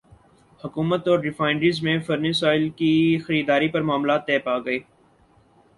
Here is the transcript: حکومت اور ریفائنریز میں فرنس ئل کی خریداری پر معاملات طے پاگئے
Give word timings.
حکومت 0.61 1.07
اور 1.07 1.19
ریفائنریز 1.19 1.81
میں 1.83 1.97
فرنس 1.99 2.43
ئل 2.43 2.67
کی 2.71 2.91
خریداری 3.27 3.67
پر 3.67 3.81
معاملات 3.81 4.27
طے 4.27 4.39
پاگئے 4.39 4.79